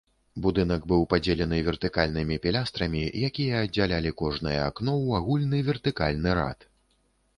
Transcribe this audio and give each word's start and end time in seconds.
Будынак 0.43 0.85
быў 0.91 1.01
падзелены 1.11 1.59
вертыкальнымі 1.67 2.39
пілястрамі, 2.45 3.03
якія 3.29 3.61
аддзялялі 3.67 4.15
кожнае 4.23 4.57
акно 4.69 4.93
ў 5.05 5.07
агульны 5.23 5.59
вертыкальны 5.69 6.29
рад. 6.41 6.59